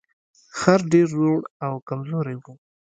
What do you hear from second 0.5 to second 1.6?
خر ډیر زوړ